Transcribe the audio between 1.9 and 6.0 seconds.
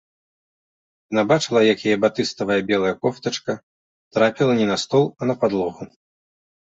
яе батыставая белая кофтачка трапіла не на стол, а на падлогу.